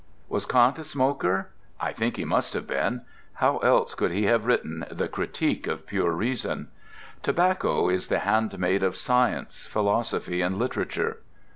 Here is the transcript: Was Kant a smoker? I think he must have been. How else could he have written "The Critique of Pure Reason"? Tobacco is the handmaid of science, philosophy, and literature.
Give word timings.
Was 0.29 0.47
Kant 0.47 0.79
a 0.79 0.83
smoker? 0.83 1.49
I 1.79 1.93
think 1.93 2.17
he 2.17 2.25
must 2.25 2.55
have 2.55 2.65
been. 2.65 3.03
How 3.33 3.57
else 3.59 3.93
could 3.93 4.09
he 4.11 4.23
have 4.23 4.47
written 4.47 4.83
"The 4.89 5.07
Critique 5.07 5.67
of 5.67 5.85
Pure 5.85 6.13
Reason"? 6.13 6.69
Tobacco 7.21 7.87
is 7.87 8.07
the 8.07 8.17
handmaid 8.17 8.81
of 8.81 8.95
science, 8.95 9.67
philosophy, 9.67 10.41
and 10.41 10.57
literature. 10.57 11.17